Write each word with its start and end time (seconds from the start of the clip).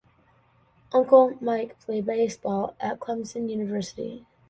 Uncle, 0.93 1.37
Mike, 1.41 1.79
played 1.79 2.07
baseball 2.07 2.75
at 2.79 2.97
Clemson 2.99 3.51
University. 3.51 4.25